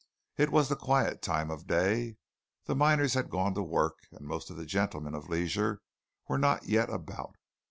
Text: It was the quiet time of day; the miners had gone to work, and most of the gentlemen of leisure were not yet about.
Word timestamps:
It 0.35 0.49
was 0.49 0.67
the 0.67 0.75
quiet 0.75 1.21
time 1.21 1.51
of 1.51 1.67
day; 1.67 2.17
the 2.65 2.73
miners 2.73 3.13
had 3.13 3.29
gone 3.29 3.53
to 3.53 3.61
work, 3.61 3.99
and 4.11 4.25
most 4.25 4.49
of 4.49 4.57
the 4.57 4.65
gentlemen 4.65 5.13
of 5.13 5.29
leisure 5.29 5.79
were 6.27 6.39
not 6.39 6.65
yet 6.65 6.89
about. 6.89 7.35